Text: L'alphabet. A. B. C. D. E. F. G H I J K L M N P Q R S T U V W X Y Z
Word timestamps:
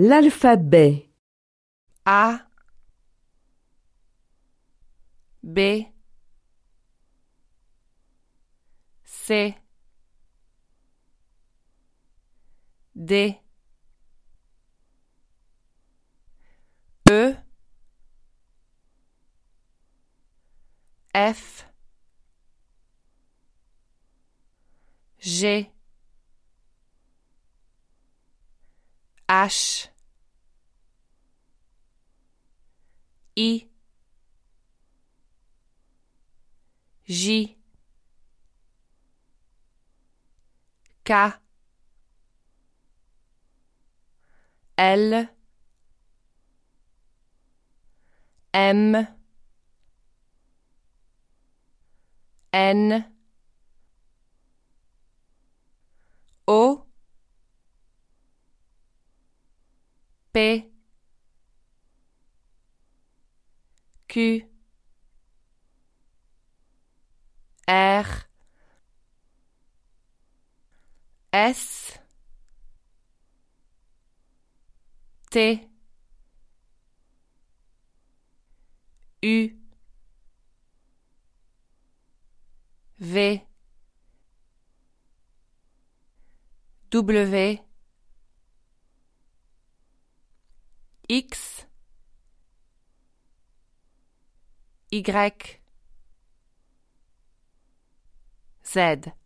L'alphabet. 0.00 1.10
A. 2.04 2.46
B. 5.42 5.88
C. 9.02 9.56
D. 12.94 13.40
E. 17.10 17.34
F. 21.12 21.66
G 25.18 25.72
H 29.28 29.88
I 33.36 33.68
J 37.06 37.56
K 41.04 41.32
L 44.76 45.28
M 48.54 49.06
N 52.52 53.17
P 60.32 60.70
Q 64.08 64.44
R 67.66 68.06
S 71.32 71.98
T 75.30 75.68
U 79.22 79.50
V 82.98 83.42
W 86.90 87.67
X 91.08 91.66
Y 94.90 95.02
Z 98.62 99.17